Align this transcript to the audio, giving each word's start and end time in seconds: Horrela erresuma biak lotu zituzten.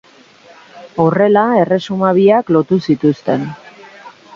Horrela 1.03 1.45
erresuma 1.59 2.11
biak 2.21 2.53
lotu 2.59 2.83
zituzten. 2.91 3.51